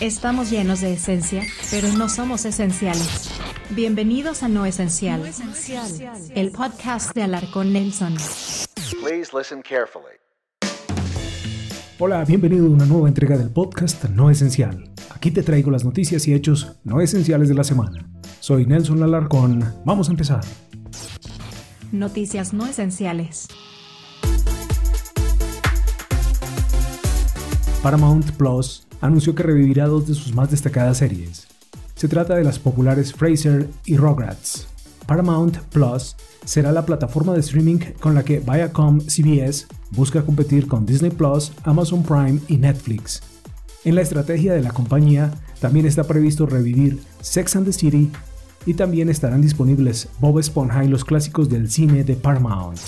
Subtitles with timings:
[0.00, 3.30] Estamos llenos de esencia, pero no somos esenciales.
[3.70, 5.22] Bienvenidos a No Esencial,
[6.36, 8.14] el podcast de Alarcón Nelson.
[9.02, 10.14] Please listen carefully.
[11.98, 14.88] Hola, bienvenido a una nueva entrega del podcast No Esencial.
[15.10, 18.08] Aquí te traigo las noticias y hechos no esenciales de la semana.
[18.38, 19.64] Soy Nelson Alarcón.
[19.84, 20.44] Vamos a empezar.
[21.90, 23.48] Noticias no esenciales.
[27.82, 31.46] Paramount Plus anunció que revivirá dos de sus más destacadas series.
[31.94, 34.68] Se trata de las populares Fraser y Rugrats.
[35.06, 40.86] Paramount Plus será la plataforma de streaming con la que Viacom CBS busca competir con
[40.86, 43.22] Disney Plus, Amazon Prime y Netflix.
[43.84, 48.10] En la estrategia de la compañía también está previsto revivir Sex and the City
[48.66, 52.78] y también estarán disponibles Bob Esponja y los clásicos del cine de Paramount.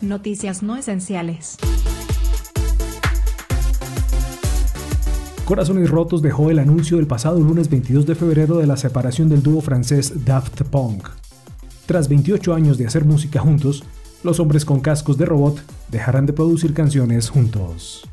[0.00, 1.56] Noticias no esenciales.
[5.44, 9.42] Corazones Rotos dejó el anuncio del pasado lunes 22 de febrero de la separación del
[9.42, 11.06] dúo francés Daft Punk.
[11.84, 13.84] Tras 28 años de hacer música juntos,
[14.22, 15.60] los hombres con cascos de robot
[15.90, 18.08] dejarán de producir canciones juntos.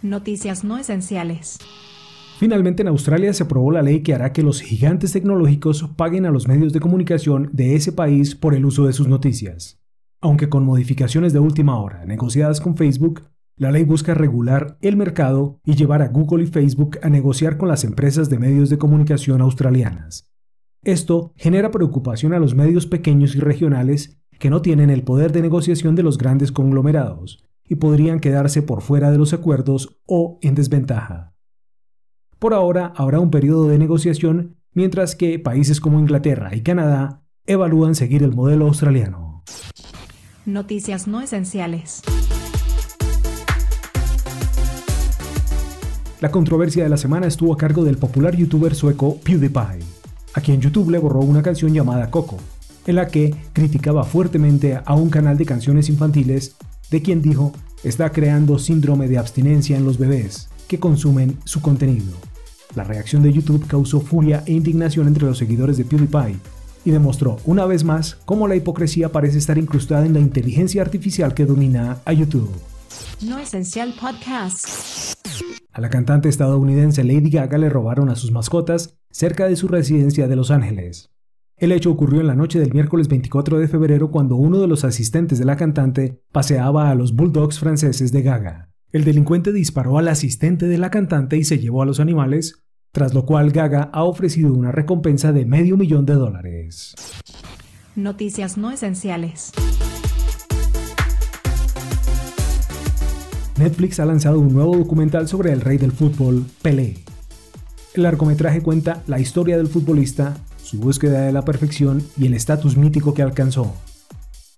[0.00, 1.58] Noticias no esenciales.
[2.38, 6.30] Finalmente en Australia se aprobó la ley que hará que los gigantes tecnológicos paguen a
[6.30, 9.80] los medios de comunicación de ese país por el uso de sus noticias.
[10.20, 13.22] Aunque con modificaciones de última hora negociadas con Facebook,
[13.56, 17.68] la ley busca regular el mercado y llevar a Google y Facebook a negociar con
[17.68, 20.28] las empresas de medios de comunicación australianas.
[20.82, 25.42] Esto genera preocupación a los medios pequeños y regionales que no tienen el poder de
[25.42, 30.56] negociación de los grandes conglomerados y podrían quedarse por fuera de los acuerdos o en
[30.56, 31.36] desventaja.
[32.38, 37.94] Por ahora habrá un periodo de negociación mientras que países como Inglaterra y Canadá evalúan
[37.94, 39.44] seguir el modelo australiano.
[40.44, 42.02] Noticias no esenciales.
[46.22, 49.80] La controversia de la semana estuvo a cargo del popular youtuber sueco PewDiePie,
[50.34, 52.38] a quien YouTube le borró una canción llamada Coco,
[52.86, 56.54] en la que criticaba fuertemente a un canal de canciones infantiles
[56.92, 62.14] de quien dijo está creando síndrome de abstinencia en los bebés que consumen su contenido.
[62.76, 66.36] La reacción de YouTube causó furia e indignación entre los seguidores de PewDiePie
[66.84, 71.34] y demostró una vez más cómo la hipocresía parece estar incrustada en la inteligencia artificial
[71.34, 72.48] que domina a YouTube.
[73.26, 74.66] No Esencial Podcast.
[75.72, 80.28] A la cantante estadounidense Lady Gaga le robaron a sus mascotas cerca de su residencia
[80.28, 81.10] de Los Ángeles.
[81.56, 84.84] El hecho ocurrió en la noche del miércoles 24 de febrero cuando uno de los
[84.84, 88.70] asistentes de la cantante paseaba a los bulldogs franceses de Gaga.
[88.90, 93.14] El delincuente disparó al asistente de la cantante y se llevó a los animales, tras
[93.14, 96.94] lo cual Gaga ha ofrecido una recompensa de medio millón de dólares.
[97.94, 99.52] Noticias no esenciales.
[103.58, 106.96] Netflix ha lanzado un nuevo documental sobre el rey del fútbol, Pelé.
[107.94, 112.76] El largometraje cuenta la historia del futbolista, su búsqueda de la perfección y el estatus
[112.76, 113.74] mítico que alcanzó.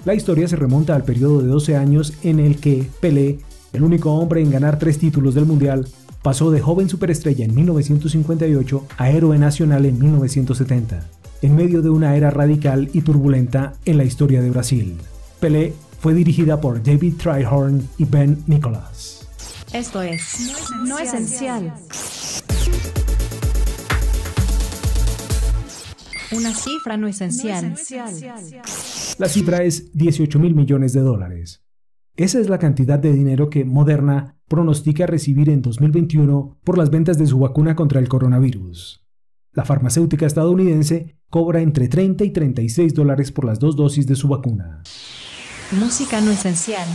[0.04, 3.40] La historia se remonta al periodo de 12 años en el que Pelé,
[3.72, 5.88] el único hombre en ganar tres títulos del Mundial,
[6.22, 11.04] pasó de joven superestrella en 1958 a héroe nacional en 1970,
[11.42, 14.96] en medio de una era radical y turbulenta en la historia de Brasil.
[15.40, 15.72] Pelé
[16.04, 19.26] fue dirigida por David Tryhorn y Ben Nicholas.
[19.72, 21.72] Esto es No Esencial.
[26.30, 27.74] Una cifra no esencial.
[29.16, 31.64] La cifra es 18 mil millones de dólares.
[32.16, 37.16] Esa es la cantidad de dinero que Moderna pronostica recibir en 2021 por las ventas
[37.16, 39.06] de su vacuna contra el coronavirus.
[39.52, 44.28] La farmacéutica estadounidense cobra entre 30 y 36 dólares por las dos dosis de su
[44.28, 44.82] vacuna.
[45.72, 46.86] Música no esencial.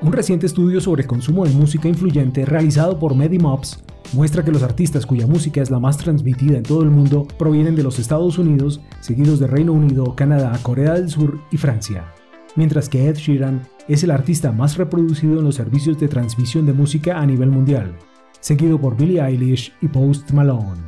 [0.00, 3.82] Un reciente estudio sobre consumo de música influyente realizado por Medimobs
[4.12, 7.74] muestra que los artistas cuya música es la más transmitida en todo el mundo provienen
[7.74, 12.14] de los Estados Unidos, seguidos de Reino Unido, Canadá, Corea del Sur y Francia.
[12.54, 16.72] Mientras que Ed Sheeran es el artista más reproducido en los servicios de transmisión de
[16.72, 17.96] música a nivel mundial,
[18.44, 20.82] seguido por Billie Eilish y Post Malone.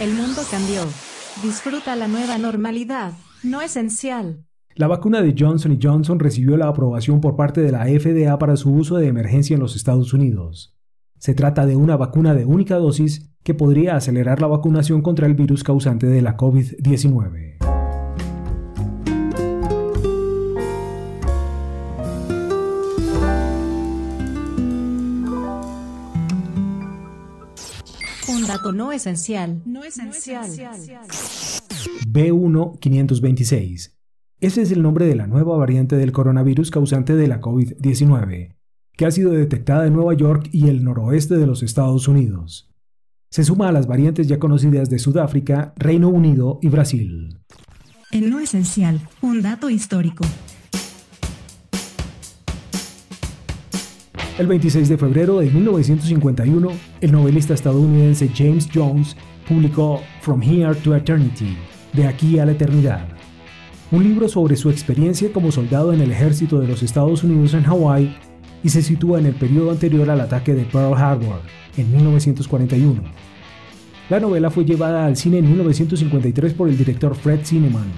[0.00, 0.80] El mundo cambió.
[1.42, 3.12] Disfruta la nueva normalidad,
[3.42, 4.46] no esencial.
[4.74, 8.72] La vacuna de Johnson Johnson recibió la aprobación por parte de la FDA para su
[8.72, 10.74] uso de emergencia en los Estados Unidos.
[11.18, 15.34] Se trata de una vacuna de única dosis que podría acelerar la vacunación contra el
[15.34, 17.71] virus causante de la COVID-19.
[28.52, 29.62] Dato no esencial.
[29.64, 30.50] No esencial.
[32.06, 33.98] B1 526
[34.40, 38.56] Ese es el nombre de la nueva variante del coronavirus causante de la COVID-19,
[38.96, 42.70] que ha sido detectada en Nueva York y el noroeste de los Estados Unidos.
[43.30, 47.38] Se suma a las variantes ya conocidas de Sudáfrica, Reino Unido y Brasil.
[48.10, 50.26] En lo esencial, un dato histórico.
[54.38, 56.68] El 26 de febrero de 1951,
[57.02, 59.14] el novelista estadounidense James Jones
[59.46, 61.54] publicó From Here to Eternity,
[61.92, 63.06] de aquí a la eternidad,
[63.90, 67.64] un libro sobre su experiencia como soldado en el ejército de los Estados Unidos en
[67.64, 68.16] Hawái
[68.64, 71.40] y se sitúa en el periodo anterior al ataque de Pearl Harbor,
[71.76, 73.02] en 1941.
[74.08, 77.92] La novela fue llevada al cine en 1953 por el director Fred Zinnemann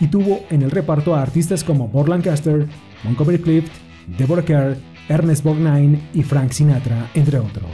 [0.00, 2.66] y tuvo en el reparto a artistas como Bob Lancaster,
[3.04, 3.72] Montgomery Clift,
[4.16, 4.78] Deborah Kerr,
[5.08, 7.70] Ernest Borgnine y Frank Sinatra, entre otros.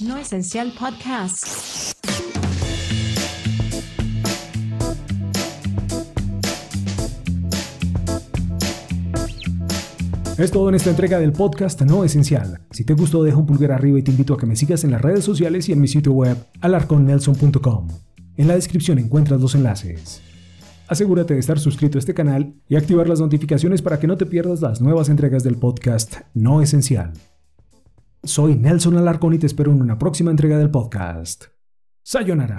[0.00, 1.94] No Esencial Podcast.
[10.36, 12.60] Es todo en esta entrega del podcast No Esencial.
[12.72, 14.90] Si te gustó, deja un pulgar arriba y te invito a que me sigas en
[14.90, 17.88] las redes sociales y en mi sitio web alarconnelson.com.
[18.36, 20.20] En la descripción encuentras los enlaces.
[20.86, 24.26] Asegúrate de estar suscrito a este canal y activar las notificaciones para que no te
[24.26, 27.12] pierdas las nuevas entregas del podcast No Esencial.
[28.22, 31.46] Soy Nelson Alarcón y te espero en una próxima entrega del podcast.
[32.02, 32.56] Sayonara.